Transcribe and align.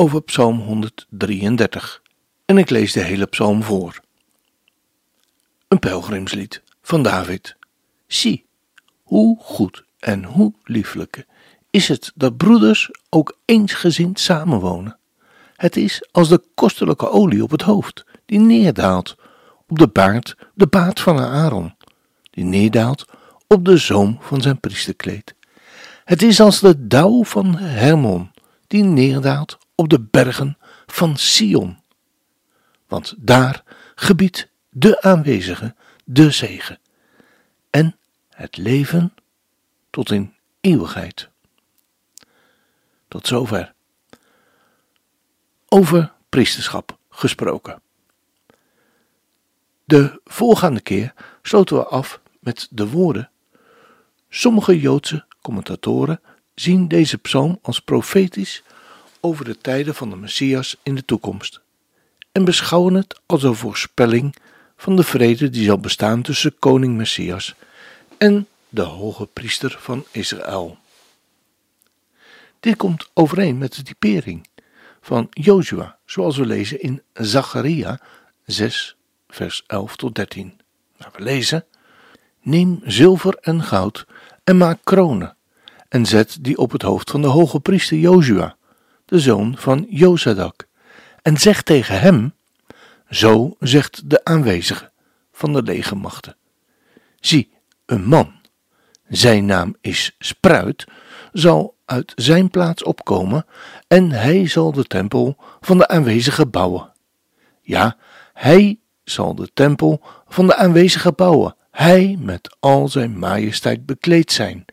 over 0.00 0.22
Psalm 0.22 0.60
133 0.60 2.02
en 2.44 2.58
ik 2.58 2.70
lees 2.70 2.92
de 2.92 3.00
hele 3.00 3.26
psalm 3.26 3.62
voor. 3.62 4.00
Een 5.68 5.78
pelgrimslied 5.78 6.62
van 6.82 7.02
David. 7.02 7.56
Zie, 8.06 8.46
hoe 9.02 9.38
goed 9.40 9.84
en 9.98 10.24
hoe 10.24 10.52
lieflijk 10.64 11.26
is 11.70 11.88
het 11.88 12.12
dat 12.14 12.36
broeders 12.36 12.90
ook 13.08 13.38
eensgezind 13.44 14.20
samenwonen. 14.20 14.98
Het 15.56 15.76
is 15.76 16.08
als 16.12 16.28
de 16.28 16.42
kostelijke 16.54 17.10
olie 17.10 17.42
op 17.42 17.50
het 17.50 17.62
hoofd, 17.62 18.04
die 18.26 18.38
neerdaalt 18.38 19.16
op 19.68 19.78
de 19.78 19.88
baard, 19.88 20.36
de 20.54 20.66
baard 20.66 21.00
van 21.00 21.18
Aaron, 21.18 21.74
die 22.30 22.44
neerdaalt 22.44 23.04
op 23.46 23.64
de 23.64 23.76
zoom 23.76 24.18
van 24.20 24.40
zijn 24.40 24.60
priesterkleed. 24.60 25.34
Het 26.04 26.22
is 26.22 26.40
als 26.40 26.60
de 26.60 26.86
dauw 26.86 27.24
van 27.24 27.56
Hermon, 27.56 28.30
die 28.66 28.82
neerdaalt 28.82 29.58
op 29.80 29.88
de 29.88 30.00
bergen 30.00 30.58
van 30.86 31.16
Sion. 31.16 31.78
Want 32.86 33.14
daar 33.18 33.62
gebiedt 33.94 34.48
de 34.70 35.02
aanwezige 35.02 35.74
de 36.04 36.30
zegen 36.30 36.78
en 37.70 37.96
het 38.28 38.56
leven 38.56 39.14
tot 39.90 40.10
in 40.10 40.34
eeuwigheid. 40.60 41.28
Tot 43.08 43.26
zover. 43.26 43.74
Over 45.68 46.12
priesterschap 46.28 46.98
gesproken. 47.10 47.80
De 49.84 50.20
voorgaande 50.24 50.80
keer 50.80 51.14
sloten 51.42 51.76
we 51.76 51.84
af 51.84 52.20
met 52.40 52.68
de 52.70 52.88
woorden 52.88 53.30
Sommige 54.28 54.80
Joodse 54.80 55.24
commentatoren 55.40 56.20
zien 56.54 56.88
deze 56.88 57.18
psalm 57.18 57.58
als 57.62 57.80
profetisch 57.80 58.62
over 59.20 59.44
de 59.44 59.58
tijden 59.58 59.94
van 59.94 60.10
de 60.10 60.16
Messias 60.16 60.76
in 60.82 60.94
de 60.94 61.04
toekomst 61.04 61.60
en 62.32 62.44
beschouwen 62.44 62.94
het 62.94 63.20
als 63.26 63.42
een 63.42 63.54
voorspelling 63.54 64.34
van 64.76 64.96
de 64.96 65.02
vrede 65.02 65.50
die 65.50 65.64
zal 65.64 65.78
bestaan 65.78 66.22
tussen 66.22 66.58
koning 66.58 66.96
Messias 66.96 67.54
en 68.18 68.46
de 68.68 68.82
hoge 68.82 69.26
priester 69.26 69.76
van 69.80 70.04
Israël. 70.10 70.78
Dit 72.60 72.76
komt 72.76 73.10
overeen 73.14 73.58
met 73.58 73.74
de 73.74 73.82
typering 73.82 74.46
van 75.00 75.26
Jozua, 75.30 75.98
zoals 76.04 76.36
we 76.36 76.46
lezen 76.46 76.80
in 76.80 77.02
Zacharia 77.14 78.00
6, 78.46 78.96
vers 79.28 79.64
11 79.66 79.96
tot 79.96 80.14
13. 80.14 80.60
Waar 80.96 81.10
we 81.16 81.22
lezen: 81.22 81.64
Neem 82.42 82.80
zilver 82.84 83.36
en 83.40 83.62
goud 83.62 84.06
en 84.44 84.56
maak 84.56 84.78
kronen 84.84 85.36
en 85.88 86.06
zet 86.06 86.38
die 86.40 86.58
op 86.58 86.72
het 86.72 86.82
hoofd 86.82 87.10
van 87.10 87.22
de 87.22 87.28
hoge 87.28 87.60
priester 87.60 87.98
Jozua, 87.98 88.56
de 89.08 89.18
zoon 89.18 89.54
van 89.56 89.86
Jozadak, 89.88 90.68
en 91.22 91.36
zeg 91.36 91.62
tegen 91.62 92.00
hem: 92.00 92.34
Zo 93.10 93.56
zegt 93.58 94.10
de 94.10 94.24
aanwezige 94.24 94.90
van 95.32 95.52
de 95.52 95.62
legermachten. 95.62 96.36
Zie, 97.20 97.50
een 97.86 98.04
man, 98.04 98.32
zijn 99.08 99.46
naam 99.46 99.76
is 99.80 100.16
Spruit, 100.18 100.86
zal 101.32 101.76
uit 101.84 102.12
zijn 102.16 102.50
plaats 102.50 102.82
opkomen 102.82 103.46
en 103.86 104.10
hij 104.10 104.46
zal 104.46 104.72
de 104.72 104.84
tempel 104.84 105.36
van 105.60 105.78
de 105.78 105.88
aanwezige 105.88 106.46
bouwen. 106.46 106.92
Ja, 107.62 107.96
hij 108.32 108.78
zal 109.04 109.34
de 109.34 109.50
tempel 109.54 110.00
van 110.26 110.46
de 110.46 110.56
aanwezige 110.56 111.12
bouwen, 111.12 111.56
hij 111.70 112.16
met 112.20 112.56
al 112.60 112.88
zijn 112.88 113.18
majesteit 113.18 113.86
bekleed 113.86 114.32
zijn. 114.32 114.64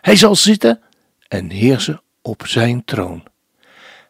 Hij 0.00 0.16
zal 0.16 0.36
zitten 0.36 0.80
en 1.28 1.50
heersen 1.50 2.02
op 2.22 2.46
zijn 2.46 2.84
troon. 2.84 3.22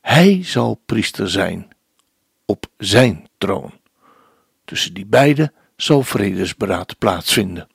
Hij 0.00 0.44
zal 0.44 0.80
priester 0.86 1.30
zijn 1.30 1.68
op 2.44 2.66
zijn 2.78 3.28
troon. 3.38 3.72
Tussen 4.64 4.94
die 4.94 5.06
beiden 5.06 5.52
zal 5.76 6.02
vredesberaad 6.02 6.98
plaatsvinden. 6.98 7.68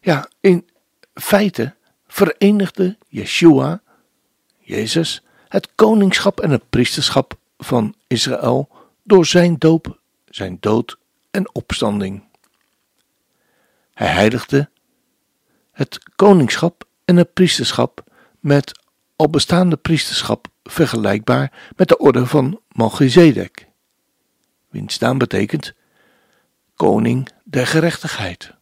Ja, 0.00 0.28
in 0.40 0.68
feite 1.14 1.74
verenigde 2.06 2.96
Yeshua, 3.08 3.82
Jezus, 4.58 5.22
het 5.48 5.68
koningschap 5.74 6.40
en 6.40 6.50
het 6.50 6.70
priesterschap 6.70 7.38
van 7.58 7.94
Israël 8.06 8.68
door 9.02 9.26
zijn 9.26 9.58
doop, 9.58 10.00
zijn 10.28 10.56
dood 10.60 10.98
en 11.30 11.54
opstanding. 11.54 12.22
Hij 13.94 14.08
heiligde 14.08 14.68
het 15.72 15.98
koningschap 16.16 16.84
en 17.04 17.16
het 17.16 17.32
priesterschap 17.32 18.04
met 18.40 18.77
al 19.18 19.30
bestaande 19.30 19.76
priesterschap 19.76 20.46
vergelijkbaar 20.62 21.72
met 21.76 21.88
de 21.88 21.98
orde 21.98 22.26
van 22.26 22.60
Melchizedek, 22.68 23.68
wiens 24.68 24.98
naam 24.98 25.18
betekent 25.18 25.74
koning 26.74 27.28
der 27.44 27.66
gerechtigheid. 27.66 28.54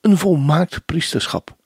Een 0.00 0.18
volmaakt 0.18 0.84
priesterschap, 0.84 1.56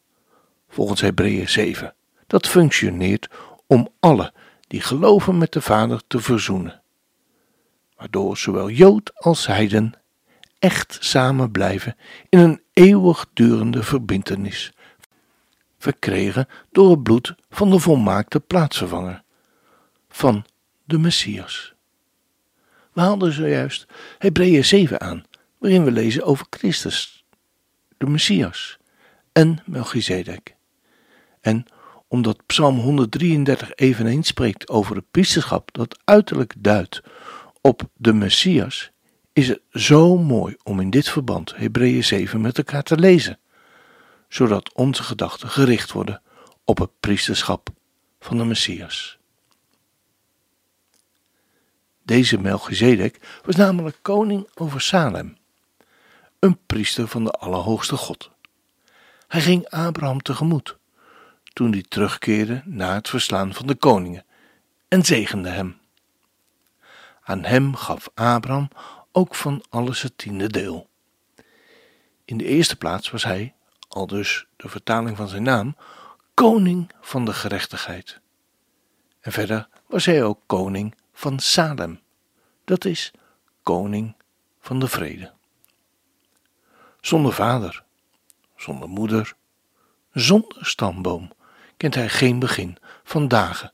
volgens 0.69 1.01
Hebreeën 1.01 1.49
7, 1.49 1.95
dat 2.27 2.47
functioneert 2.47 3.29
om 3.67 3.89
alle 4.01 4.33
die 4.67 4.81
geloven 4.81 5.39
met 5.39 5.53
de 5.53 5.61
Vader 5.61 6.03
te 6.07 6.21
verzoenen, 6.21 6.83
waardoor 7.97 8.37
zowel 8.37 8.71
Jood 8.71 9.13
als 9.15 9.47
Heiden 9.47 9.93
echt 10.59 10.97
samen 11.01 11.51
blijven 11.51 11.97
in 12.29 12.39
een 12.39 12.63
eeuwigdurende 12.73 13.83
verbintenis, 13.83 14.73
verkregen 15.83 16.49
door 16.71 16.91
het 16.91 17.03
bloed 17.03 17.35
van 17.51 17.71
de 17.71 17.79
volmaakte 17.79 18.41
plaatsvervanger, 18.41 19.23
van 20.09 20.45
de 20.85 20.99
Messias. 20.99 21.75
We 22.93 23.01
haalden 23.01 23.33
zojuist 23.33 23.87
Hebreeën 24.19 24.65
7 24.65 25.01
aan, 25.01 25.25
waarin 25.59 25.85
we 25.85 25.91
lezen 25.91 26.25
over 26.25 26.47
Christus, 26.51 27.25
de 27.99 28.07
Messias 28.07 28.79
en 29.33 29.63
Melchizedek. 29.67 30.57
En 31.41 31.67
omdat 32.09 32.47
Psalm 32.47 32.79
133 32.79 33.75
eveneens 33.75 34.29
spreekt 34.29 34.69
over 34.69 34.97
het 34.97 35.11
priesterschap 35.11 35.69
dat 35.73 35.99
uiterlijk 36.05 36.55
duidt 36.59 37.03
op 37.61 37.83
de 37.97 38.13
Messias, 38.13 38.91
is 39.33 39.49
het 39.49 39.61
zo 39.71 40.19
mooi 40.19 40.57
om 40.63 40.81
in 40.81 40.91
dit 40.91 41.09
verband 41.09 41.57
Hebreeën 41.57 42.05
7 42.05 42.41
met 42.41 42.59
elkaar 42.59 42.83
te 42.83 42.99
lezen, 42.99 43.39
zodat 44.33 44.73
onze 44.73 45.03
gedachten 45.03 45.49
gericht 45.49 45.93
worden 45.93 46.23
op 46.65 46.79
het 46.79 46.91
priesterschap 47.01 47.69
van 48.21 48.37
de 48.37 48.45
Messias. 48.45 49.19
Deze 52.03 52.39
Melchizedek 52.39 53.41
was 53.45 53.57
namelijk 53.57 53.99
koning 54.03 54.49
over 54.55 54.81
Salem, 54.81 55.37
een 56.39 56.59
priester 56.67 57.09
van 57.09 57.25
de 57.25 57.31
Allerhoogste 57.31 57.97
God. 57.97 58.31
Hij 59.29 59.41
ging 59.41 59.69
Abraham 59.69 60.23
tegemoet 60.23 60.77
toen 61.53 61.73
hij 61.73 61.85
terugkeerde 61.89 62.63
na 62.65 62.95
het 62.95 63.09
verslaan 63.09 63.55
van 63.55 63.67
de 63.67 63.75
koningen 63.75 64.25
en 64.89 65.05
zegende 65.05 65.49
hem. 65.49 65.79
Aan 67.23 67.45
hem 67.45 67.75
gaf 67.75 68.09
Abraham 68.15 68.69
ook 69.13 69.35
van 69.35 69.65
alles 69.69 70.03
het 70.03 70.19
tiende 70.19 70.49
deel. 70.49 70.89
In 72.25 72.37
de 72.37 72.45
eerste 72.45 72.77
plaats 72.77 73.11
was 73.11 73.25
hij, 73.25 73.55
al 73.95 74.07
dus 74.07 74.47
de 74.57 74.69
vertaling 74.69 75.17
van 75.17 75.29
zijn 75.29 75.43
naam, 75.43 75.77
koning 76.35 76.91
van 77.01 77.25
de 77.25 77.33
gerechtigheid. 77.33 78.21
En 79.21 79.33
verder 79.33 79.69
was 79.87 80.05
hij 80.05 80.25
ook 80.25 80.41
koning 80.47 80.95
van 81.13 81.39
Salem, 81.39 82.01
dat 82.65 82.85
is 82.85 83.11
koning 83.63 84.17
van 84.61 84.81
de 84.81 84.89
vrede. 84.89 85.33
Zonder 87.01 87.33
vader, 87.33 87.85
zonder 88.57 88.89
moeder, 88.89 89.35
zonder 90.13 90.67
stamboom 90.67 91.33
kent 91.77 91.95
hij 91.95 92.09
geen 92.09 92.39
begin 92.39 92.77
van 93.05 93.29
dagen 93.29 93.73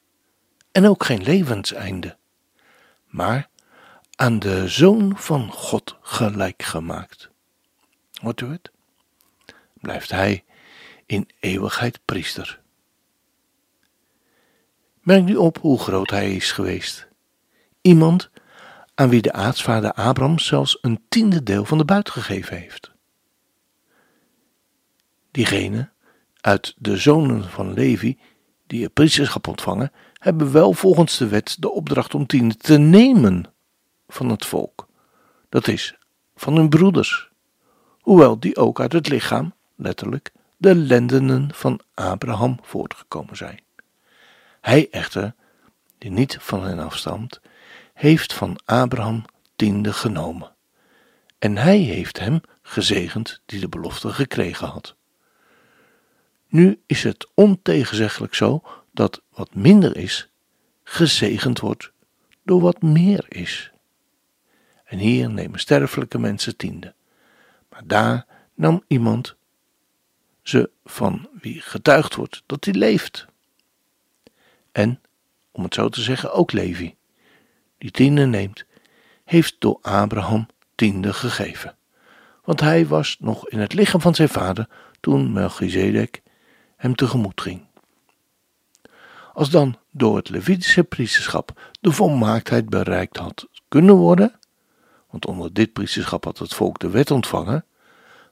en 0.73 0.87
ook 0.87 1.05
geen 1.05 1.23
levenseinde. 1.23 2.17
Maar 3.07 3.49
aan 4.15 4.39
de 4.39 4.69
Zoon 4.69 5.17
van 5.17 5.53
God 5.53 5.97
gelijk 6.01 6.63
gemaakt. 6.63 7.31
Hoort 8.21 8.41
u 8.41 8.47
het? 8.47 8.71
Blijft 9.81 10.11
hij 10.11 10.45
in 11.07 11.29
eeuwigheid 11.41 12.01
priester. 12.05 12.61
Merk 15.01 15.25
nu 15.25 15.37
op 15.37 15.59
hoe 15.59 15.79
groot 15.79 16.11
hij 16.11 16.35
is 16.35 16.53
geweest. 16.53 17.09
Iemand 17.81 18.31
aan 18.95 19.09
wie 19.09 19.23
de 19.23 19.33
aartsvader 19.33 19.93
Abraham 19.93 20.39
zelfs 20.39 20.79
een 20.81 21.05
tiende 21.09 21.43
deel 21.43 21.65
van 21.65 21.79
de 21.79 21.85
buit 21.85 22.11
gegeven 22.11 22.57
heeft. 22.57 22.93
Diegene 25.31 25.91
uit 26.41 26.75
de 26.79 26.97
zonen 26.97 27.45
van 27.51 27.73
Levi 27.73 28.19
die 28.69 28.83
het 28.83 28.93
priesterschap 28.93 29.47
ontvangen, 29.47 29.93
hebben 30.13 30.53
wel 30.53 30.73
volgens 30.73 31.19
de 31.19 31.29
wet 31.29 31.57
de 31.59 31.71
opdracht 31.71 32.15
om 32.15 32.27
tiende 32.27 32.57
te 32.57 32.79
nemen 32.79 33.53
van 34.09 34.29
het 34.29 34.47
volk. 34.47 34.89
Dat 35.49 35.69
is, 35.69 35.99
van 36.35 36.57
hun 36.57 36.69
broeders, 36.69 37.31
hoewel 38.01 38.41
die 38.41 38.57
ook 38.57 38.81
uit 38.81 38.93
het 38.93 39.09
lichaam, 39.09 39.55
letterlijk, 39.79 40.33
de 40.57 40.75
lendenen 40.75 41.55
van 41.55 41.81
Abraham 41.95 42.59
voortgekomen 42.63 43.37
zijn. 43.37 43.61
Hij 44.61 44.89
echter, 44.91 45.35
die 45.99 46.11
niet 46.11 46.37
van 46.41 46.65
hen 46.65 46.79
afstamt, 46.79 47.41
heeft 47.95 48.33
van 48.33 48.59
Abraham 48.65 49.25
tiende 49.57 49.93
genomen. 49.93 50.55
En 51.39 51.57
hij 51.57 51.79
heeft 51.79 52.19
hem 52.19 52.41
gezegend 52.63 53.41
die 53.47 53.61
de 53.61 53.69
belofte 53.69 54.13
gekregen 54.13 54.67
had. 54.69 54.97
Nu 56.49 56.81
is 56.87 57.03
het 57.03 57.29
ontegenzeggelijk 57.35 58.35
zo 58.35 58.63
dat 58.93 59.23
wat 59.31 59.55
minder 59.55 59.97
is, 59.97 60.29
gezegend 60.85 61.61
wordt 61.61 61.91
door 62.43 62.61
wat 62.61 62.83
meer 62.83 63.25
is. 63.29 63.73
En 64.85 64.99
hier 64.99 65.31
nemen 65.31 65.61
sterfelijke 65.61 66.19
mensen 66.19 66.57
tiende. 66.57 66.95
Maar 67.71 67.83
daar 67.87 68.27
nam 68.55 68.85
iemand 68.87 69.37
ze 70.49 70.71
van 70.85 71.29
wie 71.41 71.61
getuigd 71.61 72.15
wordt 72.15 72.43
dat 72.47 72.65
hij 72.65 72.75
leeft. 72.75 73.27
En, 74.73 75.01
om 75.51 75.63
het 75.63 75.75
zo 75.75 75.89
te 75.89 76.03
zeggen, 76.03 76.33
ook 76.33 76.53
Levi, 76.53 76.95
die 77.79 77.91
tiende 77.91 78.27
neemt, 78.27 78.65
heeft 79.25 79.57
door 79.59 79.79
Abraham 79.83 80.47
tiende 80.75 81.13
gegeven. 81.13 81.77
Want 82.45 82.61
hij 82.61 82.87
was 82.87 83.17
nog 83.21 83.49
in 83.49 83.59
het 83.59 83.73
lichaam 83.73 84.01
van 84.01 84.15
zijn 84.15 84.29
vader 84.29 84.69
toen 85.01 85.33
Melchizedek 85.33 86.23
hem 86.77 86.95
tegemoet 86.95 87.41
ging. 87.41 87.67
Als 89.33 89.51
dan 89.51 89.77
door 89.91 90.17
het 90.17 90.29
Levitische 90.29 90.85
priesterschap 90.85 91.61
de 91.81 91.93
volmaaktheid 91.93 92.69
bereikt 92.69 93.17
had 93.17 93.49
kunnen 93.69 93.95
worden, 93.95 94.39
want 95.11 95.27
onder 95.27 95.53
dit 95.53 95.73
priesterschap 95.73 96.25
had 96.25 96.39
het 96.39 96.55
volk 96.55 96.79
de 96.79 96.91
wet 96.91 97.11
ontvangen, 97.11 97.65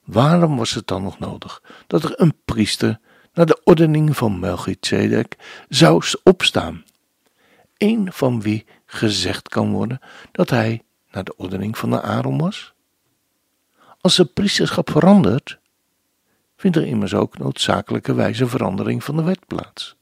waarom 0.06 0.56
was 0.56 0.70
het 0.70 0.86
dan 0.86 1.02
nog 1.02 1.18
nodig 1.18 1.62
dat 1.86 2.04
er 2.04 2.20
een 2.20 2.34
priester 2.44 3.00
naar 3.32 3.46
de 3.46 3.60
ordening 3.64 4.16
van 4.16 4.38
Melchizedek 4.38 5.36
zou 5.68 6.02
opstaan? 6.22 6.84
Een 7.76 8.12
van 8.12 8.40
wie 8.40 8.66
gezegd 8.86 9.48
kan 9.48 9.72
worden 9.72 10.00
dat 10.32 10.50
hij 10.50 10.82
naar 11.10 11.24
de 11.24 11.36
ordening 11.36 11.78
van 11.78 11.90
de 11.90 12.02
Aaron 12.02 12.38
was? 12.38 12.74
Als 14.00 14.16
het 14.16 14.32
priesterschap 14.32 14.90
verandert, 14.90 15.58
vindt 16.56 16.76
er 16.76 16.86
immers 16.86 17.14
ook 17.14 17.38
noodzakelijkerwijze 17.38 18.46
verandering 18.46 19.04
van 19.04 19.16
de 19.16 19.22
wet 19.22 19.46
plaats. 19.46 19.96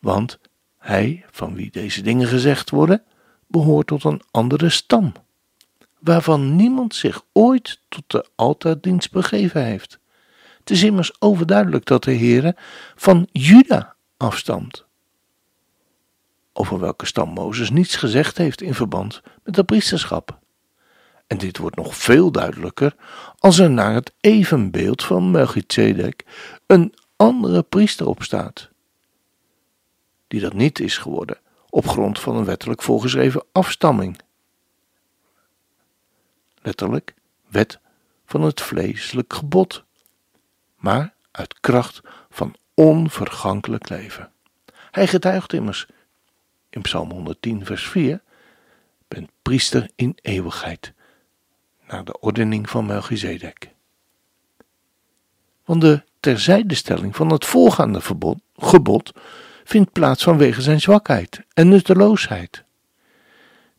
Want 0.00 0.38
hij, 0.78 1.24
van 1.30 1.54
wie 1.54 1.70
deze 1.70 2.02
dingen 2.02 2.26
gezegd 2.28 2.70
worden, 2.70 3.02
behoort 3.46 3.86
tot 3.86 4.04
een 4.04 4.22
andere 4.30 4.68
stam, 4.68 5.12
waarvan 6.04 6.56
niemand 6.56 6.94
zich 6.94 7.22
ooit 7.32 7.80
tot 7.88 8.04
de 8.06 8.26
altaardienst 8.34 9.12
begeven 9.12 9.64
heeft. 9.64 9.98
Het 10.58 10.70
is 10.70 10.82
immers 10.82 11.20
overduidelijk 11.20 11.84
dat 11.84 12.04
de 12.04 12.14
Heere 12.14 12.56
van 12.94 13.28
Juda 13.32 13.94
afstamt, 14.16 14.84
over 16.52 16.80
welke 16.80 17.06
stam 17.06 17.28
Mozes 17.28 17.70
niets 17.70 17.96
gezegd 17.96 18.38
heeft 18.38 18.60
in 18.60 18.74
verband 18.74 19.22
met 19.42 19.56
het 19.56 19.66
priesterschap. 19.66 20.38
En 21.26 21.38
dit 21.38 21.58
wordt 21.58 21.76
nog 21.76 21.96
veel 21.96 22.30
duidelijker 22.30 22.96
als 23.38 23.58
er 23.58 23.70
naar 23.70 23.94
het 23.94 24.12
evenbeeld 24.20 25.04
van 25.04 25.30
Melchizedek 25.30 26.24
een 26.66 26.94
andere 27.16 27.62
priester 27.62 28.06
opstaat, 28.06 28.70
die 30.28 30.40
dat 30.40 30.54
niet 30.54 30.80
is 30.80 30.98
geworden 30.98 31.38
op 31.74 31.88
grond 31.88 32.20
van 32.20 32.36
een 32.36 32.44
wettelijk 32.44 32.82
voorgeschreven 32.82 33.44
afstamming. 33.52 34.18
Letterlijk, 36.64 37.14
wet 37.48 37.78
van 38.26 38.42
het 38.42 38.60
vleeselijk 38.60 39.32
gebod, 39.32 39.84
maar 40.76 41.14
uit 41.30 41.60
kracht 41.60 42.00
van 42.30 42.54
onvergankelijk 42.74 43.88
leven. 43.88 44.32
Hij 44.90 45.06
getuigt 45.06 45.52
immers 45.52 45.86
in 46.70 46.82
Psalm 46.82 47.10
110, 47.10 47.64
vers 47.64 47.88
4: 47.88 48.22
bent 49.08 49.30
priester 49.42 49.90
in 49.94 50.16
eeuwigheid 50.22 50.92
naar 51.86 52.04
de 52.04 52.20
ordening 52.20 52.70
van 52.70 52.86
Melchizedek. 52.86 53.70
Want 55.64 55.80
de 55.80 56.02
terzijdestelling 56.20 57.16
van 57.16 57.32
het 57.32 57.44
voorgaande 57.44 58.00
verbod, 58.00 58.38
gebod 58.56 59.12
vindt 59.64 59.92
plaats 59.92 60.22
vanwege 60.22 60.62
zijn 60.62 60.80
zwakheid 60.80 61.40
en 61.54 61.68
nutteloosheid. 61.68 62.64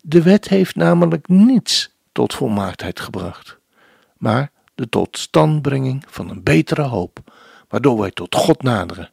De 0.02 0.22
wet 0.22 0.48
heeft 0.48 0.76
namelijk 0.76 1.28
niets 1.28 1.94
tot 2.16 2.34
volmaaktheid 2.34 3.00
gebracht, 3.00 3.58
maar 4.18 4.52
de 4.76 4.90
totstandbrenging 4.90 6.04
van 6.08 6.30
een 6.30 6.44
betere 6.44 6.82
hoop, 6.82 7.20
waardoor 7.68 8.00
wij 8.00 8.12
tot 8.12 8.36
God 8.36 8.64
naderen. 8.64 9.12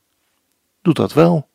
Doet 0.82 0.96
dat 0.96 1.12
wel. 1.12 1.48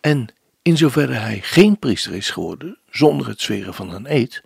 En 0.00 0.34
in 0.62 0.76
zoverre 0.76 1.12
hij 1.12 1.40
geen 1.42 1.78
priester 1.78 2.14
is 2.14 2.30
geworden 2.30 2.78
zonder 2.90 3.28
het 3.28 3.40
zweren 3.40 3.74
van 3.74 3.90
een 3.90 4.14
eed, 4.14 4.42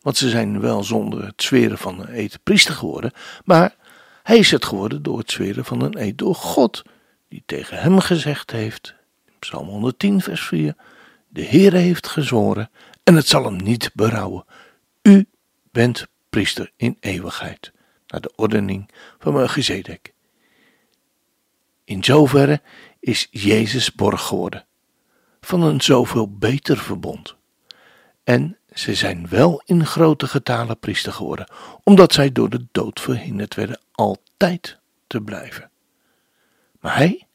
want 0.00 0.16
ze 0.16 0.28
zijn 0.28 0.60
wel 0.60 0.84
zonder 0.84 1.24
het 1.24 1.42
zweren 1.42 1.78
van 1.78 2.00
een 2.00 2.18
eed 2.18 2.38
priester 2.42 2.74
geworden, 2.74 3.12
maar 3.44 3.76
hij 4.22 4.38
is 4.38 4.50
het 4.50 4.64
geworden 4.64 5.02
door 5.02 5.18
het 5.18 5.30
zweren 5.30 5.64
van 5.64 5.82
een 5.82 5.98
eed 5.98 6.18
door 6.18 6.34
God, 6.34 6.82
die 7.28 7.42
tegen 7.46 7.78
hem 7.78 7.98
gezegd 7.98 8.50
heeft, 8.50 8.94
Psalm 9.38 9.68
110, 9.68 10.20
vers 10.20 10.42
4, 10.42 10.74
de 11.28 11.44
Heere 11.44 11.78
heeft 11.78 12.06
gezworen 12.06 12.70
en 13.02 13.14
het 13.14 13.28
zal 13.28 13.44
hem 13.44 13.56
niet 13.56 13.90
berouwen. 13.94 14.44
U 15.02 15.26
bent 15.70 16.06
priester 16.30 16.72
in 16.76 16.96
eeuwigheid, 17.00 17.72
naar 18.06 18.20
de 18.20 18.32
ordening 18.36 18.90
van 19.18 19.32
Melchizedek. 19.32 20.12
In 21.84 22.04
zoverre 22.04 22.60
is 23.00 23.28
Jezus 23.30 23.94
borg 23.94 24.26
geworden 24.26 24.64
van 25.40 25.62
een 25.62 25.80
zoveel 25.80 26.36
beter 26.36 26.78
verbond. 26.78 27.36
En 28.24 28.58
ze 28.72 28.94
zijn 28.94 29.28
wel 29.28 29.62
in 29.64 29.86
grote 29.86 30.26
getalen 30.26 30.78
priester 30.78 31.12
geworden, 31.12 31.50
omdat 31.82 32.12
zij 32.12 32.32
door 32.32 32.50
de 32.50 32.66
dood 32.72 33.00
verhinderd 33.00 33.54
werden 33.54 33.80
altijd 33.92 34.78
te 35.06 35.20
blijven. 35.20 35.70
Maar 36.80 36.96
hij, 36.96 37.26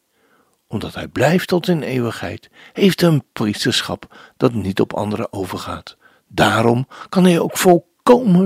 omdat 0.67 0.93
hij 0.93 1.07
blijft 1.07 1.48
tot 1.48 1.67
in 1.67 1.81
eeuwigheid, 1.81 2.50
heeft 2.74 3.01
een 3.01 3.24
priesterschap 3.33 4.31
dat 4.38 4.53
niet 4.53 4.79
op 4.79 4.93
anderen 4.93 5.33
overgaat. 5.33 5.98
Daarom 6.27 6.88
kan 7.10 7.24
hij 7.24 7.39
ook 7.39 7.57
volkomen 7.57 7.94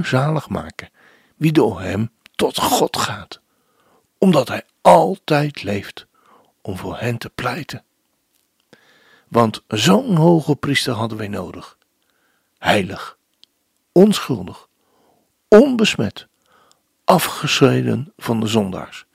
zalig 0.01 0.49
maken 0.49 0.89
wie 1.35 1.51
door 1.51 1.81
hem 1.81 2.11
tot 2.35 2.57
God 2.57 2.97
gaat, 2.97 3.41
omdat 4.17 4.47
hij 4.47 4.63
altijd 4.81 5.63
leeft 5.63 6.07
om 6.61 6.77
voor 6.77 6.97
hen 6.97 7.17
te 7.17 7.29
pleiten. 7.29 7.83
Want 9.27 9.63
zo'n 9.67 10.15
hoge 10.15 10.55
priester 10.55 10.93
hadden 10.93 11.17
wij 11.17 11.27
nodig 11.27 11.77
heilig, 12.57 13.17
onschuldig, 13.91 14.67
onbesmet, 15.47 16.27
afgescheiden 17.03 18.13
van 18.17 18.39
de 18.39 18.47
zondaars 18.47 19.05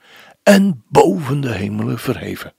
en 0.42 0.84
boven 0.88 1.40
de 1.40 1.52
hemelen 1.52 1.98
verheven. 1.98 2.52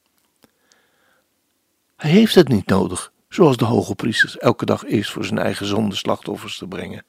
Hij 1.96 2.12
heeft 2.12 2.36
het 2.36 2.48
niet 2.48 2.68
nodig, 2.68 3.12
zoals 3.36 3.58
de 3.58 3.66
hoge 3.66 3.96
priesters 3.96 4.38
elke 4.38 4.66
dag 4.66 4.86
eerst 4.86 5.12
voor 5.12 5.26
zijn 5.26 5.40
eigen 5.40 5.66
zonde 5.66 5.96
slachtoffers 5.96 6.58
te 6.58 6.68
brengen 6.68 7.06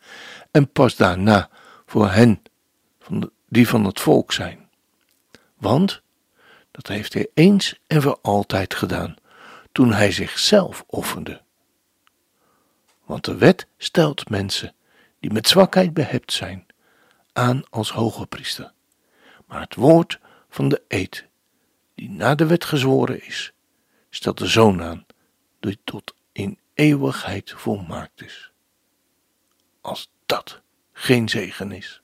en 0.51 0.73
pas 0.73 0.97
daarna 0.97 1.51
voor 1.87 2.11
hen 2.11 2.43
van 3.01 3.31
die 3.49 3.69
van 3.69 3.85
het 3.85 4.01
volk 4.01 4.33
zijn. 4.33 4.69
Want 5.57 6.03
dat 6.71 6.87
heeft 6.87 7.13
hij 7.13 7.29
eens 7.35 7.81
en 7.87 8.03
voor 8.03 8.19
altijd 8.23 8.75
gedaan, 8.75 9.15
toen 9.73 9.93
hij 9.93 10.13
zichzelf 10.13 10.85
offerde 10.87 11.45
want 13.07 13.25
de 13.25 13.37
wet 13.37 13.67
stelt 13.77 14.29
mensen 14.29 14.75
die 15.21 15.33
met 15.33 15.49
zwakheid 15.49 15.95
behept 15.95 16.33
zijn 16.33 16.67
aan 17.33 17.63
als 17.71 17.91
hoge 17.91 18.27
priester. 18.27 18.73
Maar 19.47 19.61
het 19.61 19.75
woord 19.75 20.21
van 20.49 20.69
de 20.69 20.83
eed, 20.89 21.27
die 21.95 22.11
na 22.11 22.35
de 22.35 22.47
wet 22.47 22.65
gezworen 22.65 23.25
is, 23.27 23.53
stelt 24.11 24.39
de 24.39 24.47
zoon 24.47 24.83
aan, 24.83 25.07
die 25.61 25.79
tot 25.85 26.15
in 26.37 26.59
eeuwigheid 26.75 27.53
volmaakt 27.57 28.23
is. 28.23 28.53
Als 29.81 30.11
dat 30.27 30.61
geen 30.93 31.29
zegen 31.29 31.73
is. 31.73 32.03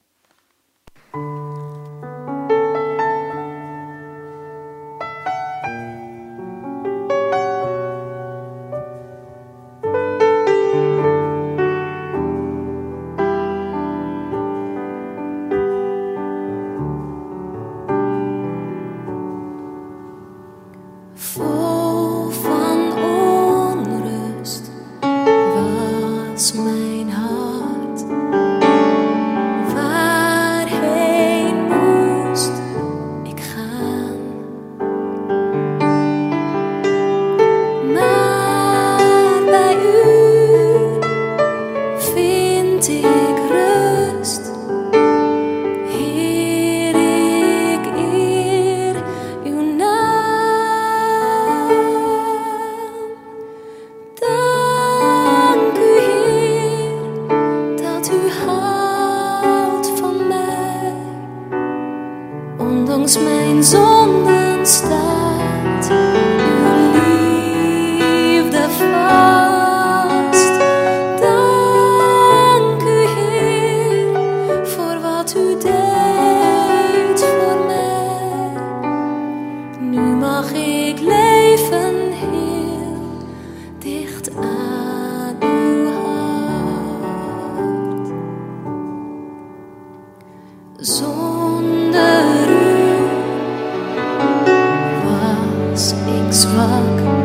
Was 96.45 97.22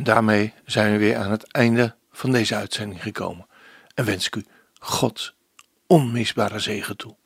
en 0.00 0.06
daarmee 0.06 0.54
zijn 0.64 0.92
we 0.92 0.98
weer 0.98 1.16
aan 1.16 1.30
het 1.30 1.52
einde 1.52 1.96
van 2.10 2.32
deze 2.32 2.54
uitzending 2.54 3.02
gekomen. 3.02 3.46
En 3.94 4.04
wens 4.04 4.26
ik 4.26 4.36
u 4.36 4.44
Gods 4.78 5.34
onmisbare 5.86 6.58
zegen 6.58 6.96
toe. 6.96 7.16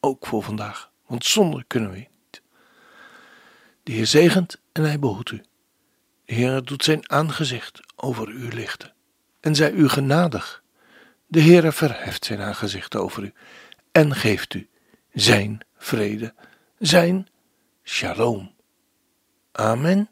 Ook 0.00 0.26
voor 0.26 0.42
vandaag, 0.42 0.90
want 1.06 1.24
zonder 1.24 1.64
kunnen 1.66 1.90
we 1.90 1.96
niet. 1.96 2.42
De 3.82 3.92
Heer 3.92 4.06
zegent 4.06 4.60
en 4.72 4.82
hij 4.82 4.98
behoedt 4.98 5.30
u. 5.30 5.42
De 6.24 6.34
Heer 6.34 6.62
doet 6.64 6.84
zijn 6.84 7.10
aangezicht 7.10 7.80
over 7.96 8.28
u 8.28 8.48
lichten 8.54 8.94
en 9.40 9.54
zij 9.54 9.70
u 9.70 9.88
genadig. 9.88 10.62
De 11.26 11.40
Heer 11.40 11.72
verheft 11.72 12.24
zijn 12.24 12.40
aangezicht 12.40 12.96
over 12.96 13.22
u 13.22 13.32
en 13.92 14.14
geeft 14.14 14.54
u 14.54 14.68
zijn 15.12 15.60
vrede, 15.76 16.34
zijn 16.78 17.28
shalom. 17.84 18.54
Amen. 19.52 20.11